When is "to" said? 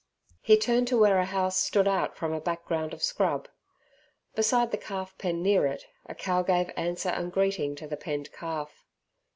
0.87-0.97, 7.75-7.85